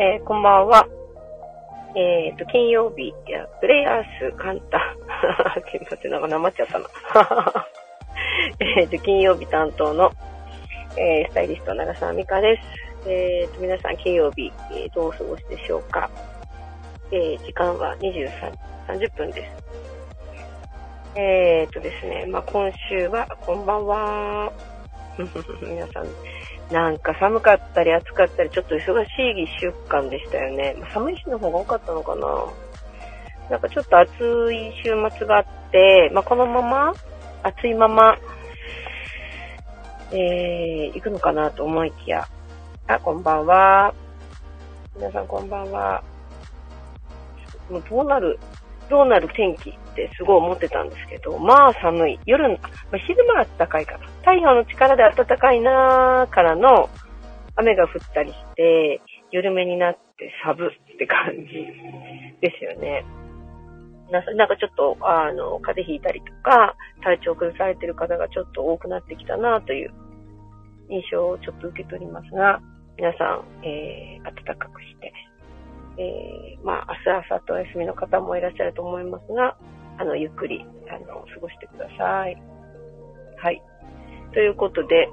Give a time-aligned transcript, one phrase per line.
[0.00, 0.86] えー、こんばんは。
[1.96, 4.78] えっ、ー、と、金曜日、いや、プレイヤースカンタ。
[5.68, 6.86] すいません、なんかなまっちゃったな。
[8.78, 10.12] えっと、金曜日担当の、
[10.96, 12.60] えー、スタイリスト、長澤美香で
[13.02, 13.10] す。
[13.10, 16.08] えっ、ー、と、皆さん、金曜日、えー、どうお過ごしでしょうか。
[17.10, 18.52] えー、時間は23、
[18.86, 19.64] 30分です。
[21.16, 24.52] えっ、とですね、まあ、今週は、こんばんは。
[25.60, 26.06] 皆さん、
[26.70, 30.76] なんか寒かったり暑かったり、ちょっと忙しい一週間でしたよね。
[30.92, 32.28] 寒い日の方が多かったのかな。
[33.50, 36.92] なんかちょっと暑い週末があって、まあ、このまま、
[37.42, 38.18] 暑いまま、
[40.12, 42.26] えー、行くのかなと思いきや。
[42.86, 43.94] あ、こんばんは。
[44.94, 46.02] 皆さんこんばんは。
[47.70, 48.38] もうどうなる、
[48.90, 52.20] どうなる天気ってすごい思ってたんですけど、まあ寒い。
[52.26, 52.56] 夜、ま
[52.92, 54.00] あ、昼間は暖かいから。
[54.28, 56.90] 太陽の力で暖かいなーからの
[57.56, 59.00] 雨が降ったりして、
[59.32, 61.64] 緩めになってサブって感じ
[62.46, 63.06] ですよね。
[64.10, 69.92] なんかちょっと、あの、風邪ひいたりとか、体調崩されてる方がちょっと多くなってきたなという
[70.90, 72.60] 印象をちょっと受け取りますが、
[72.98, 75.12] 皆さん、えー、暖かくして、
[75.96, 79.56] えー、まあ、明日、明後日お休みの方もいらっしゃると思いますが、
[79.98, 82.36] あの、ゆっくり、あの、過ごしてください。
[83.38, 83.62] はい。
[84.32, 85.08] ということで、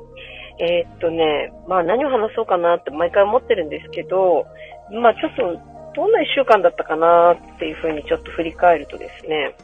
[0.59, 4.45] えー、っとね、まあ何を話そうかなって毎回思ってるんですけど、
[4.91, 9.55] まあちょっと、どんな一週間だったかなっていうふうにちょっと振り返るとですね、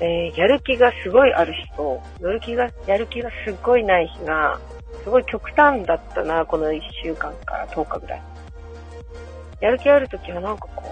[0.00, 4.60] えー、やる気がすごいある人、やる気が、やる気がすごいない日が、
[5.02, 8.22] すごい極端だったな、この1週間から10日ぐらい。
[9.60, 10.84] やる気あるときはなんかこ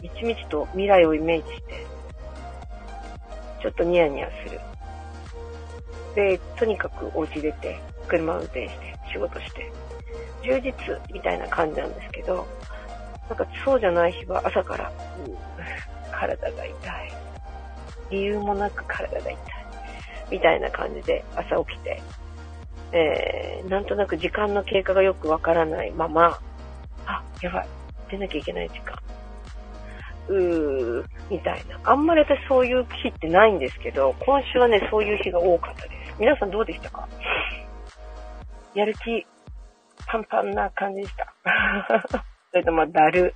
[0.00, 1.86] う、みちみちと未来をイメージして、
[3.62, 4.60] ちょっとニヤニヤする。
[6.14, 9.70] で、とにかくお家出て、車運転して、仕事して、
[10.42, 10.72] 充実
[11.12, 12.46] みたいな感じなんですけど、
[13.28, 14.92] なんかそうじゃない日は朝から、
[15.26, 15.36] うん、
[16.12, 16.74] 体が痛い。
[18.10, 19.36] 理由もなく体が痛い。
[20.30, 22.02] みたいな感じで朝起きて、
[22.92, 26.38] えー、なんとなく時間の経過がよくわからないまま、
[27.06, 27.68] あ、やばい。
[28.10, 28.98] 出なきゃいけない時間。
[30.28, 31.78] うー、みたいな。
[31.84, 36.03] あんまり私そういう日ってないんですけど、今週はね、そういう日が多かったです。
[36.18, 37.08] 皆さんどうでしたか？
[38.74, 39.26] やる気、
[40.06, 41.32] パンパンな感じでした。
[42.50, 43.34] それとも、だる。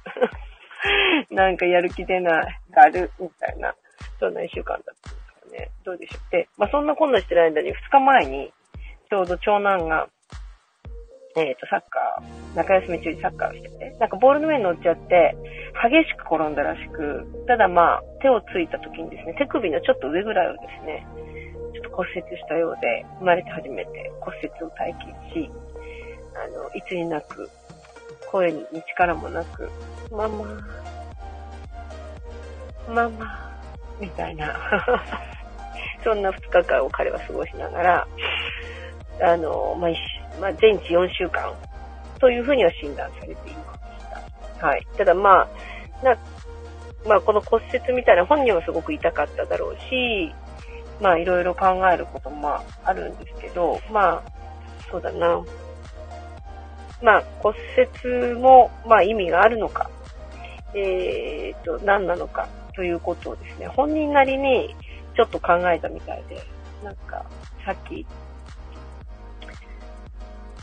[1.30, 3.74] なんかやる気出ない、だる、みたいな、
[4.20, 5.70] そんな一週間だったんですかね。
[5.84, 6.30] どうでしょう？
[6.30, 8.52] で、まあそんなこんなしてる間に、2日前に、
[9.10, 10.08] ちょうど長男が、
[11.36, 15.36] えっ、ー、と、サッカー、中休み中にサッカーをしてて、なんかボールの上に乗っちゃって、
[15.82, 21.06] 激しく転んだらしく、ただまあ、手をついた時にですね、手首のちょっと上ぐらいをですね、
[21.98, 25.50] 骨折したようで、生まれて初めて骨折を体験し、
[26.32, 27.50] あの、いつになく、
[28.30, 28.64] 声に
[28.94, 29.68] 力もなく、
[30.12, 30.44] ママ、
[32.88, 33.60] ママ、
[33.98, 34.54] みたいな
[36.04, 38.06] そんな2日間を彼は過ごしながら、
[39.20, 39.90] あの、まあ、
[40.40, 41.52] まあ、全治4週間
[42.20, 43.74] というふうには診断されていま
[44.54, 44.66] した。
[44.68, 44.86] はい。
[44.96, 45.48] ただま
[46.00, 46.16] あ、な、
[47.08, 50.32] まあこの骨折みたいな本人はすごく痛かっただろうし、
[51.00, 54.22] まあいろいろ考えることもあるんですけど、まあ、
[54.90, 55.42] そうだな。
[57.02, 57.56] まあ骨
[58.02, 59.90] 折も、まあ意味があるのか、
[60.74, 64.74] えー、と、何なのかということをですね、本人なりに
[65.16, 66.42] ちょっと考えたみたいで、
[66.82, 67.24] なんか、
[67.64, 68.06] さっき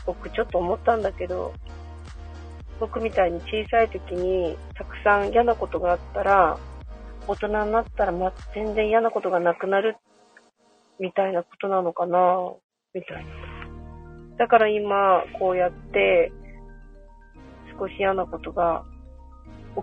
[0.06, 1.52] 僕ちょっと思ったんだけど、
[2.78, 6.58] 僕みたいに小さい時にたくさん嫌なことがあったら、
[7.26, 8.12] 大人になったら、
[8.54, 9.96] 全然嫌なことがなくなる
[11.00, 12.52] みたいなことなのかな
[12.94, 13.30] みたいな。
[14.38, 16.32] だから今、こうやって、
[17.78, 18.84] 少し嫌なことが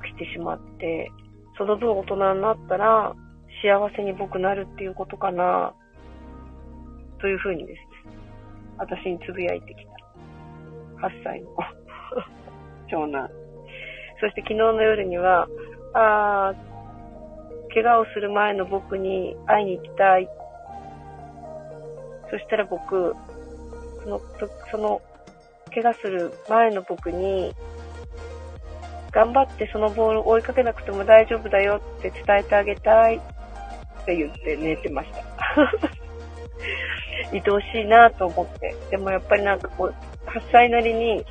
[0.04, 1.12] 起きてしまって、
[1.58, 3.16] その分大人になったら、
[3.62, 5.74] 幸せに僕なるっていうことかな
[7.20, 8.18] というふうにですね、
[8.78, 11.08] 私につぶやいてきた。
[11.08, 11.48] 8歳の
[12.90, 13.30] 長男。
[14.20, 15.48] そして昨日の夜には、
[15.94, 20.30] あー、怪我をする前の僕に会いに行きたい。
[22.34, 23.16] そしたら僕、
[24.04, 24.22] その、
[24.72, 25.02] その、
[25.72, 27.54] 怪我する前の僕に、
[29.12, 33.20] 頑張ってそのボールを追いかけなくても大丈夫だよって伝えてあげたいっ
[34.06, 35.24] て言って寝てました。
[37.32, 38.76] 愛おしいなと思って。
[38.90, 39.96] でもやっぱりなんかこう、
[40.26, 41.24] 8歳なりに、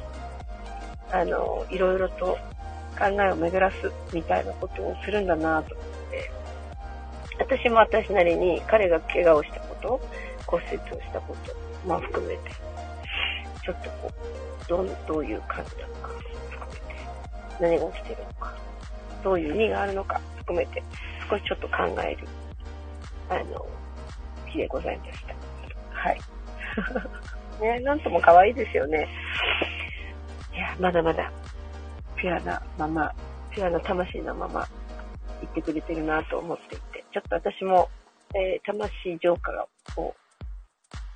[1.10, 2.38] あの、いろいろと
[2.96, 6.31] 考えを巡らすみたいなことをするんだなと思って、
[7.40, 10.00] 私も私なりに彼が怪我をしたこと、
[10.47, 11.55] 骨折をしたこと、
[11.87, 12.50] まあ含めて、
[13.65, 16.67] ちょっとこう、どう、どういう感じなのか含
[17.69, 18.55] めて、何が起きてるのか、
[19.23, 20.83] どういう意味があるのか含めて、
[21.31, 22.29] 少しちょっと考える、
[23.31, 23.67] あの、
[24.47, 25.35] 日でございました。
[25.91, 26.21] はい。
[27.62, 29.09] ね、なんとも可愛いですよね。
[30.53, 31.31] いや、まだまだ、
[32.17, 33.15] ピュアなまま、
[33.50, 34.67] ピュアな魂のまま、
[35.41, 37.88] 言ってくれてるなと思っていて、ちょっと私も、
[38.35, 39.67] えー、魂浄化
[39.97, 40.15] を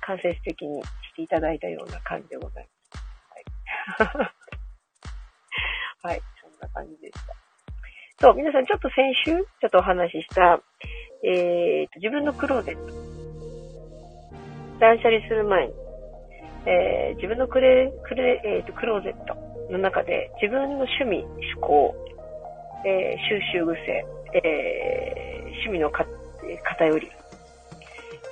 [0.07, 0.87] 間接的にし
[1.17, 2.67] ていただいたような感じでござい
[3.99, 4.13] ます。
[6.01, 6.13] はい。
[6.13, 7.33] はい、そんな感じでした。
[8.19, 10.61] そう、皆さんちょっと先週、ちょっとお話しした、
[11.23, 12.93] えーと、自分のクローゼット。
[14.79, 15.73] 断捨離する前に、
[16.65, 19.35] えー、自分のクレ、クレ、えーと、クローゼット
[19.71, 21.95] の中で自分の趣味、趣向、
[22.85, 26.05] えー、収集癖、えー、趣味のか
[26.63, 27.11] 偏り、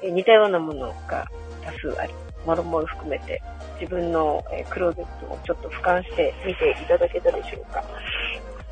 [0.03, 1.27] えー、似たようなものが
[1.65, 2.13] 多数あり、
[2.45, 3.41] もろもろ含めて
[3.79, 7.83] 自分の、え、クローゼットをちょっと俯瞰して見ていただけたでしょうか。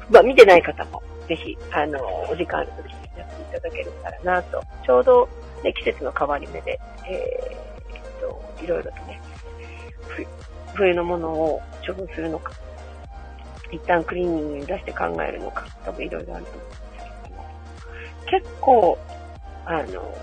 [0.10, 2.00] まあ、見てない方も、ぜひ、あの、
[2.30, 4.64] お時間ある時にやっていただけるからなと。
[4.86, 5.30] ちょうど、
[5.64, 9.22] ね、季節の変わり目で、えー、っと、いろいろとね、
[10.74, 12.52] 冬のものを処分するのか、
[13.72, 16.82] 一旦クリーニングに出して考えるのか、多分いろいろあると思うんです
[17.24, 17.46] けども
[18.26, 18.98] 結構、
[19.66, 20.16] あの、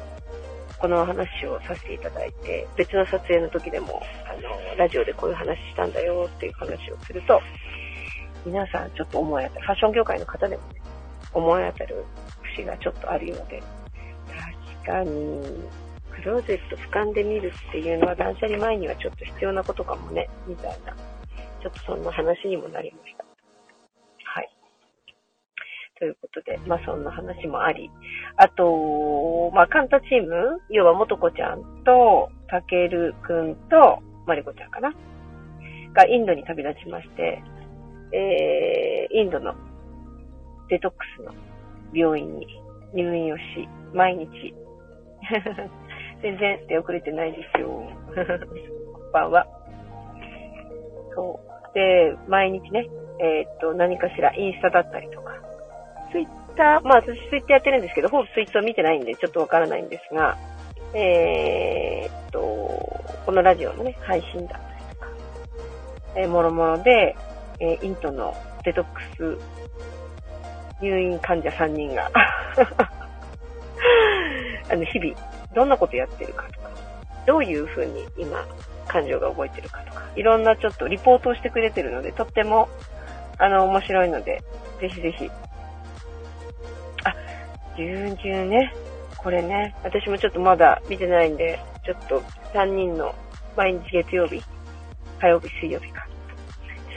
[0.80, 7.40] この話をさせていただいて、別の撮影の時でも、あの、ラジオでこういう話したんだよっていう話をすると、
[8.46, 10.80] 皆さんちょっと思い当たる、ファッション業界の方でもね、
[11.34, 12.04] 思い当たる
[12.56, 13.62] 節がちょっとあるようで、
[14.82, 15.10] 確かに、
[16.10, 20.94] クローゼット俯瞰で見るっていうのは断捨離前にはちょっと必要なことかもね、みたいな、
[21.62, 23.19] ちょっとそんな話にもなりました。
[26.00, 27.90] ということで、まあそんな話もあり、
[28.36, 34.92] あと、まあカンタチーム、要は元子ちゃんと、たけるくんと、まりこちゃんかな？
[35.92, 37.42] がインドに旅立ちまして、
[38.12, 39.54] えー、インドの
[40.70, 41.34] デトックスの
[41.92, 42.46] 病院に
[42.94, 43.42] 入院をし、
[43.92, 44.54] 毎日
[46.22, 47.68] 全然出遅れてないですよ。
[48.94, 49.46] こんばんは。
[51.14, 51.74] そう。
[51.74, 52.88] で、毎日ね、
[53.18, 55.32] えー、っと、何かしらインスタだったりとか、
[56.12, 56.26] ツイッ
[56.56, 60.36] ター、まあ私ツイッターやってるんですけど、ほぼツイッター見てないんでちょっとわからないんですが、
[60.94, 62.40] えー、っと、
[63.26, 65.08] このラジオのね、配信だったりとか、
[66.16, 67.16] えー、もろもろで、
[67.60, 68.34] えー、イントの
[68.64, 69.38] デトックス
[70.80, 72.10] 入院患者3人が
[74.70, 75.14] あの、日々、
[75.54, 76.70] どんなことやってるかとか、
[77.26, 78.46] どういうふうに今、
[78.86, 82.68] 感情が動いてるかとか、いろんなちょっとリポートをしてくれてるので、とっても、
[83.38, 84.42] あの、面白いので、
[84.80, 85.30] ぜひぜひ。
[87.72, 88.72] あ、順々ね。
[89.16, 92.20] これね、私もちょっとまだ見てないんで、ちょっと
[92.54, 93.14] 3人の
[93.56, 94.42] 毎日月曜日、
[95.20, 96.06] 火曜日、水曜日か。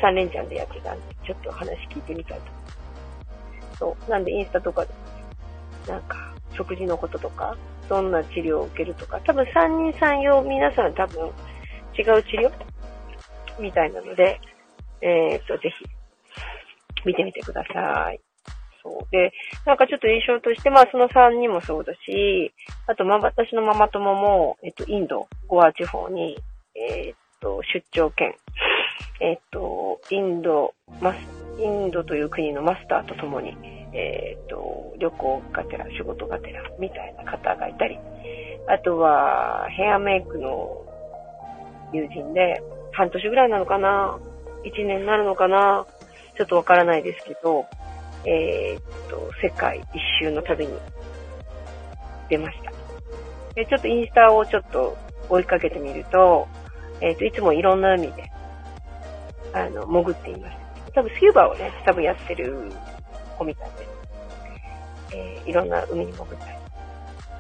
[0.02, 2.46] 3連チャンでやってたんで、ちょっと話聞いてみたいと。
[3.80, 4.12] そう。
[4.12, 4.94] なんでインスタとかで、
[5.88, 7.58] なんか、食事のこととか、
[7.90, 11.28] どんな治療を受けるとか、多分3人3用皆さん多分
[11.98, 12.52] 違う治療？
[13.60, 14.40] みたいなので、
[15.02, 15.86] えー、っと、ぜひ、
[17.06, 18.20] 見てみてください。
[18.84, 19.12] そう。
[19.12, 19.32] で、
[19.66, 22.54] なんかちょっと印象として、まあその3人もそうだし、
[22.88, 26.38] あと、ま、私のママ友も、えっと、インド、ゴア地方に、
[26.76, 28.36] えー、っと、出張兼、
[29.22, 31.18] えっと、インド、マス、
[31.60, 33.56] インドという国のマスターと共に、
[33.94, 37.98] えっと、旅行がてら、仕事がてら、みたいな方がいたり、
[38.68, 40.82] あとは、ヘアメイクの
[41.94, 42.62] 友人で、
[42.94, 44.18] 半年ぐらいなのかな
[44.64, 45.86] ?1 年になるのかな？
[46.38, 47.66] ちょっとわからないですけど、
[48.26, 50.74] えー、っと、世界一周の旅に
[52.30, 52.72] 出ました。
[53.56, 54.98] で、ちょっとインスタをちょっと
[55.30, 56.48] 追いかけてみると、
[57.02, 58.32] えー、っと、いつもいろんな海で、
[59.54, 60.58] あの、潜っています。
[60.94, 62.72] 多分スキューバーをね、多分やってる
[63.38, 63.88] 子みたいで、
[65.16, 66.58] えー、いろんな海に潜ったり、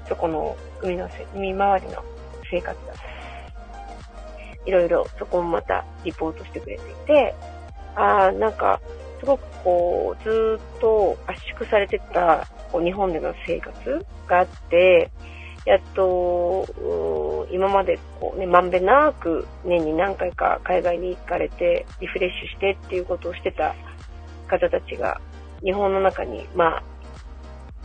[0.08, 2.04] そこの海のせ、海周りの
[2.50, 3.10] 生活だったり、
[4.66, 7.36] いろいろそこもまたリポートしてくれていて、
[7.96, 8.82] あー、なんか、
[9.24, 15.10] すごくこう、ずっと圧縮されてた、こう、日本での生活があって、
[15.65, 23.74] やっと、今までこうね、まんべんなく年に何回か海外に行かれて、リフレッシュしてっていうことをしてた
[24.50, 25.22] 方たちが、
[25.63, 26.84] 日本の中に、ま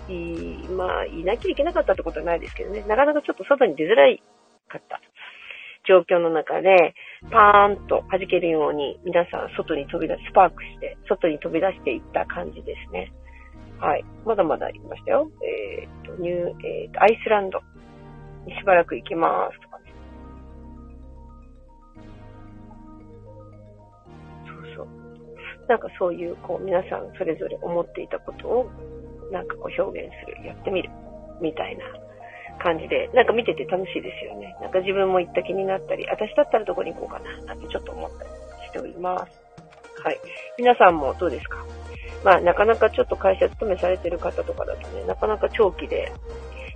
[0.09, 4.13] あ、い、まあ、いなきゃいけなかったってことはないですけどね、なかなかちょっと外に出づら
[4.69, 5.01] かった。
[5.89, 6.95] 状況の中で、
[7.33, 13.11] パーンと弾けるように、皆さん外に飛び出、スパークして、外に飛び出していった感じですね。
[13.81, 14.05] はい。
[14.27, 15.31] まだまだ行きましたよ。
[15.43, 17.61] えっ、ー、と、ニュー、えっ、ー、と、アイスランド
[18.45, 19.79] にしばらく行きますとか。
[24.47, 24.89] そうそう。
[25.69, 28.71] なんかそういう、こう、皆さんそれぞれ思っていたことを、
[29.33, 30.91] なんかこう表現する、やってみる、
[31.41, 31.85] みたいな
[32.59, 34.57] 感じで、なんか見てて楽しいですよね。
[34.61, 38.31] なんか自分も行った気になったり、私だったらどこに行こうかな、なんてちょっと思ったり
[38.67, 40.03] しております。
[40.03, 40.19] はい。
[40.59, 41.65] 皆さんもどうですか？
[42.25, 46.13] まあ、なかなかちょっと会社勤めされてる方とかだとね、なかなか長期で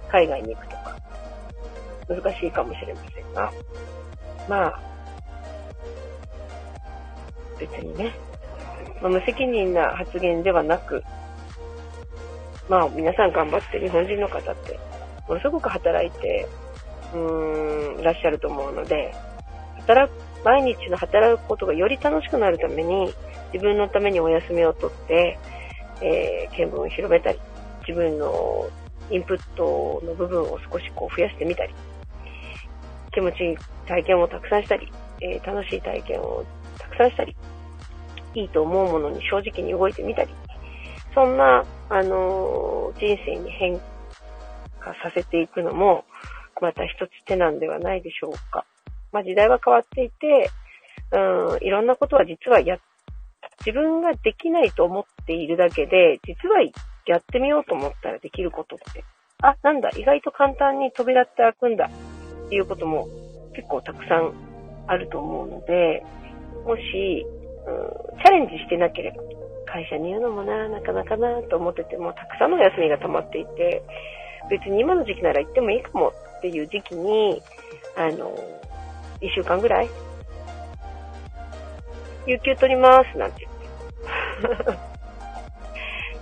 [0.09, 0.97] 海外に行くとか、
[2.09, 3.53] 難しいかもしれませんが、
[4.49, 4.81] まあ、
[7.59, 8.15] 別にね、
[9.01, 11.03] まあ、無責任な発言ではなく、
[12.69, 14.79] まあ皆さん頑張って日本人の方って
[15.29, 16.49] ものすごく働いて、
[17.15, 19.15] うーん、いらっしゃると思うので、
[19.81, 23.13] 働く、毎日の働くことがより楽しくなるために、
[23.53, 25.39] 自分のためにお休みをとって、
[26.01, 27.39] えー、見聞を広めたり、
[27.87, 28.69] 自分の
[29.11, 31.75] インプットの部分を少しこう増やしてみたり、
[33.13, 36.45] 気持ちいい体験をたくさんしたり、えー、楽しい体験を
[36.79, 37.37] たくさんしたり、
[38.35, 40.31] いいと思うものに正直に動いてみたり、
[41.15, 43.79] そんな、あのー、人生に変
[44.83, 46.05] 化させていくのも、
[46.61, 48.65] また一つ手なんではないでしょうか。
[49.13, 50.51] まあ、時代は変わっていて、
[51.13, 52.79] うん、いろんなことは実はや、
[53.65, 56.63] 自分ができないと思っているだけで、実は
[57.07, 59.05] やってみようと思ったらできることって、
[59.43, 61.91] あ、なんだ、意外と簡単に扉って開くんだ
[62.47, 63.09] っていうことも
[63.55, 64.33] 結構たくさん
[64.87, 66.03] あると思うので、
[66.65, 67.27] もし、
[67.67, 69.23] うん、チャレンジしてなければ、
[69.67, 73.83] 会社に言うのもな、なかなかなと思ってても、たくさんの休みが溜まっていて、
[74.51, 77.43] 別に今の時期なら行ってもいいかもっていう時期に、
[77.97, 78.37] あの、
[79.21, 79.89] 一週間ぐらい、
[82.27, 83.47] 有給取りますなんて
[84.43, 84.93] 言って。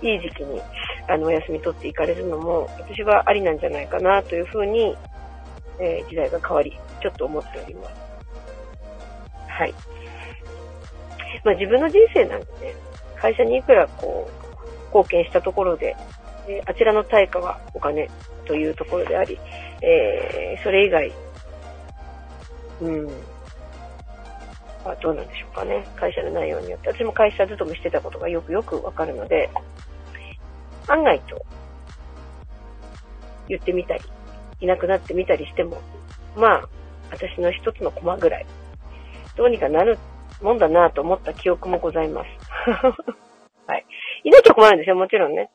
[0.07, 0.61] いい時期に、
[1.07, 4.95] あの、お休み取っていかれるのも、私はありなんじゃないかなというふうに、
[5.79, 7.95] えー、時代が変わり、ちょっと思っております。
[9.47, 9.73] はい。
[11.43, 12.75] まあ自分の人生なんでね、
[13.15, 15.95] 会社にいくらこう、貢献したところで、
[16.47, 18.09] えあちらの対価はお金
[18.45, 19.39] というところであり、
[19.81, 21.11] えー、それ以外、
[22.81, 23.05] うん、
[24.83, 25.85] まあ、どうなんでしょうかね。
[25.95, 26.89] 会社の内容によって。
[26.89, 29.49] 私も会社勤めしてたことがよくよくわかるので、
[30.87, 31.45] 案外と
[33.47, 34.01] 言ってみたり、
[34.59, 35.79] いなくなってみたりしても、
[36.35, 36.69] まあ、
[37.11, 38.45] 私の一つのコマぐらい、
[39.35, 39.99] どうにかなる
[40.41, 42.27] もんだなと思った記憶もございます。
[43.67, 43.85] はい。
[44.23, 45.49] いなきゃ困るんですよ、もちろんね。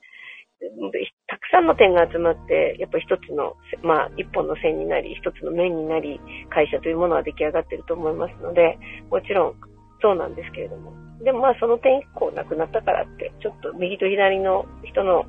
[1.27, 6.21] たくさんの点が集まって、やっぱ一つの、まあ、一本の線になり、一つの面になり、
[6.51, 8.79] 会社というものは出来上がってると思いますので、
[9.11, 9.55] もちろん
[10.01, 10.93] そうなんですけれども。
[11.23, 15.25] でもまあ、その点一個なくなったからって、ちょっと右と左の人の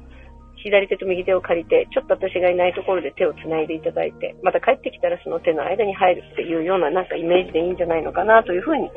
[0.64, 8.90] 左手と右手を借りて、ちょっと私がいないところで手を繋いでいただいて、また帰ってきたらその手の間に入るっていうようななんかイメージでいいんじゃないのかなというふうに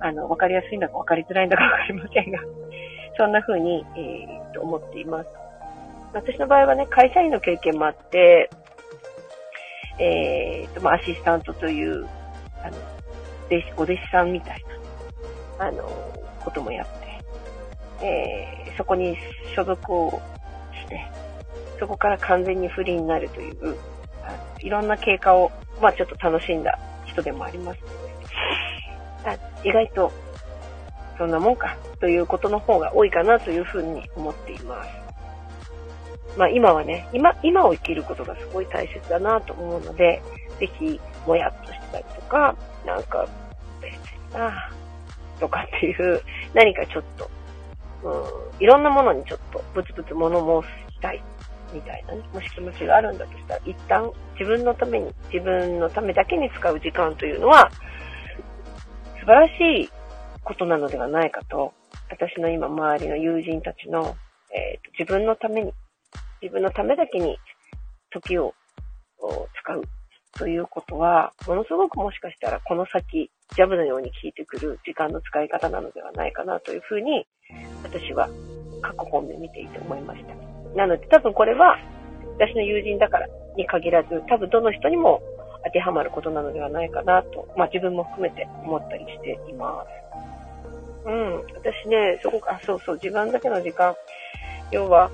[0.00, 2.38] あの、わかりやすいんだかわかりづらいんだかわかりませんが、
[3.16, 5.28] そんな風に、えー、と思っています。
[6.12, 8.50] 私の場合はね、会社員の経験もあって、
[9.98, 12.08] えー、と、まあ、アシスタントという、
[12.62, 12.76] あの、
[13.76, 14.64] お弟子さんみたい
[15.58, 15.84] な、あの、
[16.42, 16.86] こともやっ
[18.00, 19.16] て、えー、そこに
[19.54, 20.22] 所属を
[20.72, 21.00] して、
[21.78, 23.76] そこから完全にフリーになるという、
[24.60, 27.88] いろんな経過を、まあちょっと楽しんだ人でもありますの
[29.62, 30.12] で、意外と
[31.20, 34.90] そんなもんかということの方が多いかなというふうに思っています。
[36.38, 40.22] まあ今はね、今、今を生きることがすごい大切だなと思うので、
[40.58, 43.28] ぜひ、もやっとしたりとか、なんか、
[43.82, 44.00] 別に
[44.32, 44.70] な
[45.38, 46.22] とかっていう、
[46.54, 47.30] 何かちょっと、
[48.02, 51.22] うん、いろんなものにちょっとブツブツ物申したい
[51.74, 57.70] みたいなね、もし気持ちがあるんだとしたら、一旦自分のために、自分のためだけに使う時間というのは、
[59.20, 59.90] 素晴らしい
[60.50, 61.72] ことなのではないかと、
[62.10, 64.00] 私の今周りの友人たちの、
[64.50, 65.72] えー、と自分のために、
[66.42, 67.38] 自分のためだけに
[68.10, 68.52] 時を
[69.62, 69.82] 使う
[70.36, 77.24] ということは、ものすごくもしかしたらこの先、ジャブのように効いてくる時間の使い方なのではないかなというふうに、
[77.84, 78.28] 私は
[78.82, 80.34] 過去本で見ていて思いました。
[80.76, 81.78] なので多分これは、
[82.38, 85.22] 私の友人だからに限らず、多分どの人にも
[85.64, 90.09] 当てはまることなのではないかなと、まあ自分も含めて思ったりしています。
[91.04, 93.94] うん、私ね、すごく、あ、そうそう、自分だけの時間。
[94.70, 95.10] 要は、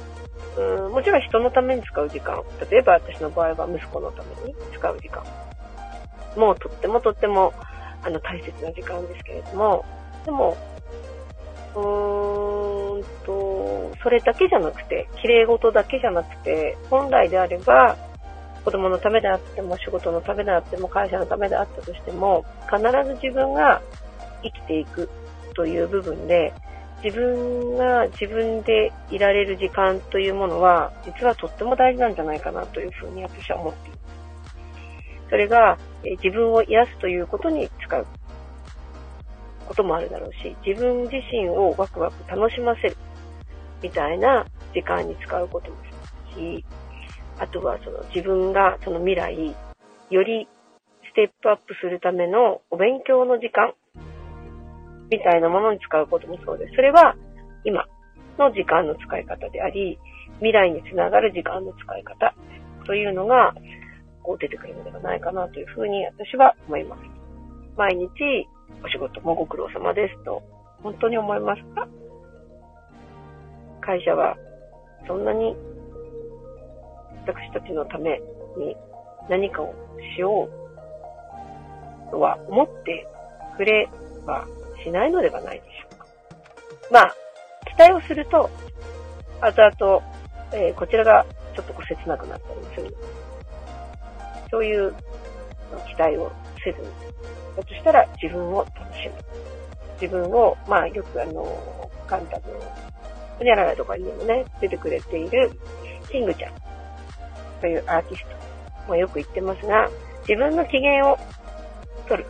[0.56, 2.42] うん、もちろん人のために使う時間。
[2.70, 5.22] 例えば私の場合は息子のために使う時間。
[6.36, 7.52] もうとってもとっても、
[8.02, 9.84] あの、大切な時間ですけれども、
[10.24, 10.56] でも、
[11.74, 17.96] うーんと、それだけじゃなくて、綺麗事だけじゃなくて、本来であれば、
[18.64, 23.80] 子供のためであっても、仕事のためであっても、会社のためであったとしても、必ず自分が
[24.42, 25.08] 生きていく
[25.56, 26.52] という部分で、
[27.02, 34.00] 自分が自分でいられる時間というものは、実はとっても大事なんじゃないかなというふうに私は思っています。
[35.30, 35.78] それが、
[36.22, 38.06] 自分を癒すということに使う。
[39.66, 42.96] こともあるだろうし、自分自身をワクワク楽しませる。
[43.82, 45.76] みたいな時間に使うことも
[46.32, 46.64] するし、
[47.38, 49.54] あとはその自分がその未来、
[50.10, 50.48] より
[51.04, 53.74] ステップアップするためのお勉強の時間。
[55.10, 56.74] みたいなものに使うこともそうです。
[56.74, 57.16] それは
[57.64, 57.84] 今
[58.38, 59.98] の時間の使い方であり、
[60.38, 62.34] 未来につながる時間の使い方
[62.84, 63.54] というのが、
[64.22, 67.02] こう出てくるのではないかなというふうに私は思います。
[67.76, 68.08] 毎日
[68.84, 70.42] お仕事もご苦労様ですと、
[70.82, 71.88] 本当に思いますか？
[73.80, 74.36] 会社は
[75.06, 75.54] そんなに
[77.26, 78.20] 私たちのため
[78.58, 78.76] に
[79.30, 79.74] 何かを
[80.16, 80.48] しよ
[82.08, 83.06] うとは思って
[83.56, 83.88] くれ
[84.26, 84.44] ば
[84.86, 86.06] しないのではないでしょうか。
[86.92, 87.14] まあ、
[87.66, 88.48] 期待をすると、
[89.40, 90.02] 後々、
[90.52, 92.96] えー、こちらがちょっとこう切なくなったりもする。
[94.48, 94.94] そういう
[95.88, 96.30] 期待を
[96.64, 96.86] せずに、
[97.56, 99.14] だとしたら自分を楽しむ。
[100.00, 102.42] 自分を、まあよくあの、カンタの、
[103.38, 105.50] ほにゃららとかにもね、出てくれている、
[106.10, 106.52] キングちゃん
[107.60, 109.90] というアーティストもよく言ってますが、
[110.28, 111.18] 自分の機嫌を
[112.08, 112.28] 取る。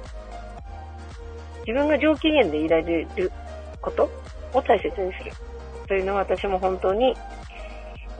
[1.66, 3.32] 自分が上機嫌でいられる
[3.80, 4.08] こと
[4.52, 5.32] を大切にする。
[5.88, 7.14] というのは私も本当に、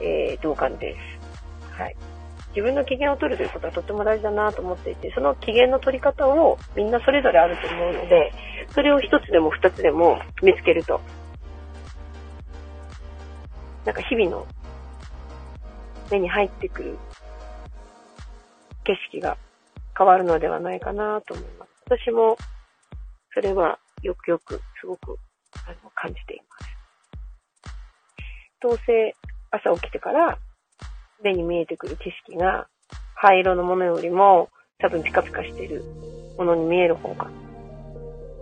[0.01, 1.73] えー、同感です。
[1.73, 1.95] はい。
[2.49, 8.33] 自分の機嫌を取るということはとっても大事だなと思っていて、その機嫌の取り方をみんなそれぞれあると思うので、
[8.73, 10.99] それを一つでも二つでも見つけると、
[13.85, 14.45] なんか日々の
[16.11, 16.97] 目に入ってくる
[18.83, 19.37] 景色が
[19.97, 21.69] 変わるのではないかなと思います。
[21.85, 22.37] 私も
[23.37, 25.19] それはよくよくすごく
[25.53, 26.65] あの感じています。
[28.59, 29.13] どうせ
[29.51, 30.39] 朝起きてから
[31.23, 32.67] 目に見えてくる景色が
[33.13, 35.83] 灰色のものよりも多分ピカピカしている
[36.39, 37.29] ものに見える方が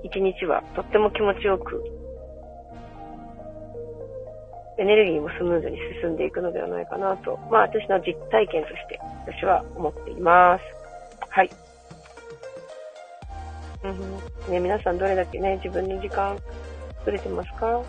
[0.05, 1.84] 一日はとっても気持ちよく
[4.79, 10.63] エネルギーもスムーズに進んでいくのではないかなと、まあ私の実体験として私は思っています。
[11.29, 11.49] はい。
[13.89, 16.38] うん、ね、皆さんどれだけね、自分の時間
[17.04, 17.65] 取れてますか？
[17.67, 17.84] は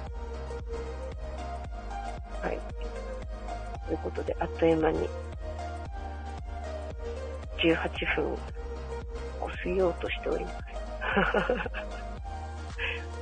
[2.53, 2.59] い。
[3.87, 5.09] ということで、あっという間に、
[7.59, 8.37] 18分を
[9.47, 10.57] 過ぎようとしております。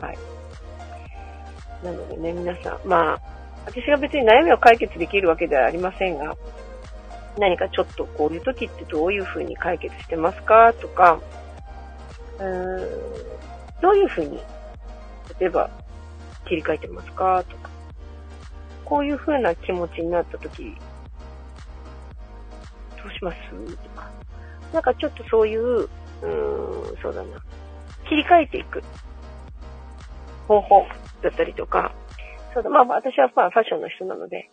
[0.04, 0.18] はい。
[1.84, 3.20] なのでね、皆さん、まあ、
[3.66, 6.36] 私が別に悩みを解決できるわけではありませんが、
[7.38, 10.72] 何かちょっとこういう時ってどういう風に解決してますか？
[10.74, 11.20] とか、
[12.38, 14.38] うーん、どういうふうに、
[15.40, 15.70] 例えば、
[16.46, 17.42] 切り替えてますか？
[17.48, 17.70] とか、
[18.84, 20.76] こういうふうな気持ちになったとき、
[23.02, 23.36] どうします？
[23.76, 24.10] とか、
[24.72, 25.88] なんかちょっとそういう、うん、
[27.02, 27.42] そうだな、
[28.08, 28.82] 切り替えていく
[30.46, 30.86] 方法
[31.22, 31.94] だったりとか、
[32.52, 34.50] そうだ、まあ私はまあファッションの人なので、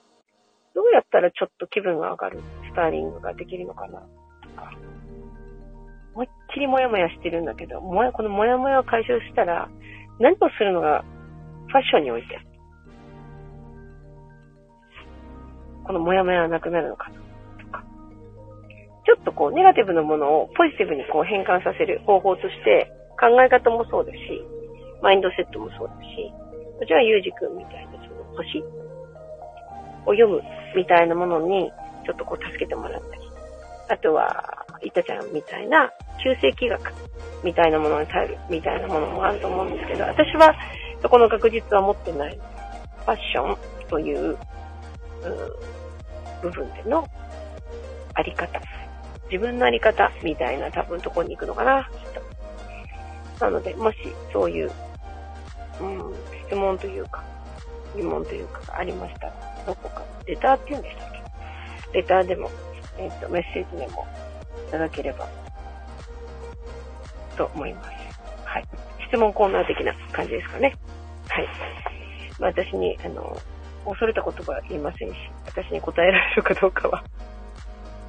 [0.73, 2.39] どうやったらちょっと気分が上がる？
[2.71, 3.99] スタイリングができるのかな？
[3.99, 4.71] とか、
[6.13, 9.69] 思いっきりもやもやしてるんだけど、もや、このもやもやを解消したら、
[10.19, 11.03] 何をするのが、
[11.67, 12.39] ファッションにおいて、
[15.85, 17.09] このもやもやはなくなるのか
[17.59, 17.83] とか、
[19.05, 24.17] ちょっとこう、ネガティブなものをポジティブにこう変換させる方法として、考え方もそうだし、
[25.01, 26.31] マインドセットもそうだし、
[26.79, 28.59] こちらゆうじくんみたいな、その星
[30.05, 30.41] を読む
[30.75, 31.71] みたいなものに、
[32.05, 33.21] ちょっとこう助けてもらったり、
[33.89, 35.91] あとは、いたちゃんみたいな、
[36.23, 36.93] 旧世紀学
[37.43, 40.53] みたいなものに頼るみたいなものもあると思うんですけど、私は
[41.01, 42.39] そこの確実は持ってない。
[43.05, 43.57] ファッション
[43.89, 44.37] という、う
[46.41, 47.07] 部分での
[48.13, 48.61] あり方。
[49.31, 51.99] 自分のあり方みたいな多分とこに行くのかな、きっ
[53.39, 53.45] と。
[53.45, 53.97] なので、もし
[54.31, 54.71] そういう、
[55.79, 56.13] うん、
[56.47, 57.23] 質問というか、
[57.95, 59.33] 疑問というかがありましたら、
[59.65, 61.11] どこか、レターって言うんでしたっ
[61.91, 61.97] け？
[61.97, 62.51] レターでも、
[62.97, 64.05] えっ、ー、と、メッセージでも
[64.71, 65.27] ただければ
[67.37, 67.87] と思います。
[68.45, 68.65] はい。
[69.07, 70.75] 質問コーナー的な感じですかね。
[71.27, 71.47] はい。
[72.39, 73.37] まあ、私に、あの、
[73.85, 77.03] 恐れた言葉は言いませんし、私に答えられるかどうかは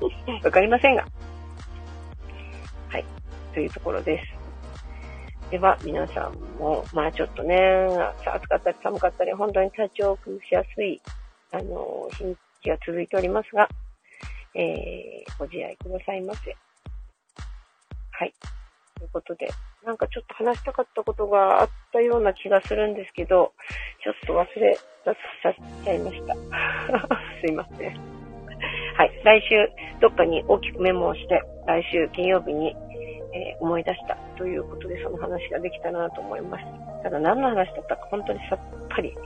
[0.44, 1.04] わかりませんが。
[2.88, 3.04] はい。
[3.54, 5.50] というところです。
[5.50, 7.56] では、皆さんも、まあちょっとね、
[8.24, 11.00] 暑かったり寒かったり、本当に体調を崩しやすい、
[11.52, 13.68] あの、日にちが続いておりますが、
[14.54, 16.56] えー、ご自愛くださいませ。
[18.10, 18.34] はい。
[18.98, 19.48] ということで、
[19.84, 23.52] なんかちょっと話したかったことがあったような気がするんですけど、
[24.04, 26.34] ちょっと忘れさせちゃいました。
[27.44, 28.22] すいません。
[28.96, 29.20] はい。
[29.24, 29.68] 来週、
[30.00, 32.76] どっかに大きくメモをして、来週金曜日に、
[33.34, 36.64] えー、思い出したということで、その話ができたなと思います。
[37.02, 39.16] ただ何の話だったか本当にさっぱり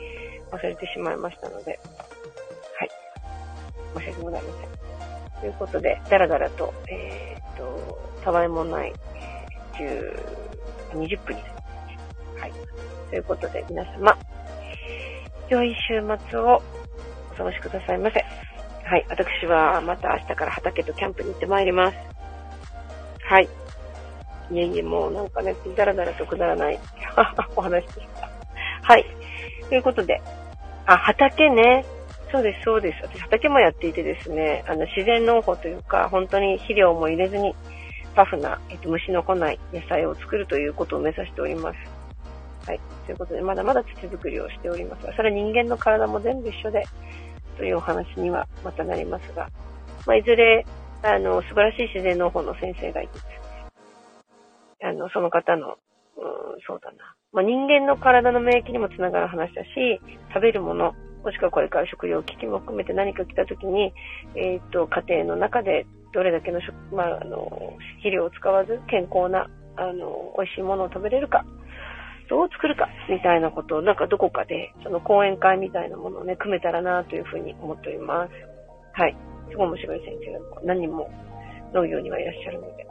[0.50, 1.78] 忘れてしまいましたので、
[2.78, 2.90] はい。
[3.98, 4.95] 申し訳ございません。
[5.40, 8.92] ということで、だらだらと、えー、っと、たわいもない、
[9.78, 11.60] 10、20分になりま
[12.36, 12.40] す。
[12.40, 12.52] はい。
[13.10, 14.16] ということで、皆様、
[15.48, 16.62] 良い週末を
[17.32, 18.24] お過ごしくださいませ。
[18.84, 19.06] はい。
[19.08, 21.96] 私はまた明日から畑とキャンプに行ってまいります。
[23.28, 23.48] はい。
[24.50, 26.78] いえいえ、もうなんかね、だらだらとくだらない
[27.56, 28.30] お話でした。
[28.82, 29.04] はい。
[29.68, 30.20] ということで、
[30.86, 31.84] あ、畑ね。
[32.32, 32.98] そうです、そうです。
[33.02, 37.54] 私畑もやっていてですね、あの、自然農法というか、本当に肥料も入れずに、
[38.14, 41.76] タフな、えっと、虫の来ない野菜を作るということを目指しております。
[42.66, 42.80] はい。
[43.04, 46.82] ということで、まだまだ土作りをしておりますが、それは人間の体も全部一緒で、
[47.56, 49.48] というお話にはまたなりますが、
[50.06, 50.66] まあ、いずれ、
[51.02, 53.30] あの、素晴らしい自然農法の先生がいてですね、
[54.82, 55.76] あの、その方の、
[56.16, 57.14] うん、そうだな。
[57.32, 60.00] まあ、人間の体の免疫にもつながる話だし、
[60.32, 60.94] 食べるもの、
[61.26, 63.92] もしくはこれから食料危機も含めて何か来た時に、
[64.36, 65.84] えっ、と、家庭の中で
[66.14, 71.44] どれだけの食、まあ、あの、肥料を使わず健康な、あの、美味しいものを食べれるか、
[72.30, 78.30] どう作るか、みたいなことを、なんかどこかで、その講演会みたいなものをね、組めたらなというふうに思っております。
[78.92, 79.16] はい。
[79.50, 81.10] すごい面白い先生が何人も
[81.74, 82.86] 農業にはいらっしゃるので。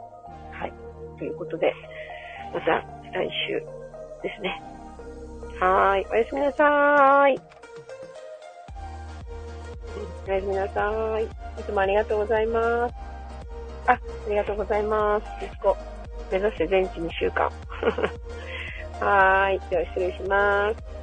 [0.52, 0.72] はい。
[1.18, 1.72] ということで、
[2.52, 3.60] また来週
[4.22, 4.60] ですね。
[5.58, 6.06] はーい。
[6.12, 7.55] おやすみなさーい。
[10.28, 11.24] おやすみなさーい。
[11.24, 11.28] い
[11.64, 12.94] つもありがとうございます。
[13.86, 15.26] あ、ありがとうございます。
[15.44, 15.76] 息子、
[16.32, 17.48] 目指して全治2週間。
[19.00, 19.60] はーい。
[19.70, 20.95] では失礼します。